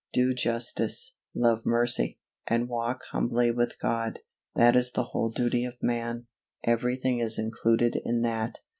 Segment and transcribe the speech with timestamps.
[0.13, 2.17] "Do justice, love mercy,
[2.47, 4.17] and walk humbly with God;"
[4.55, 6.25] that is the whole duty of man
[6.63, 8.57] everything is included in that.